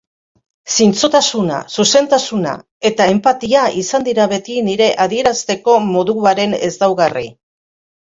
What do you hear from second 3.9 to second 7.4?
dira beti nire adierazteko moduaren ezaugarri.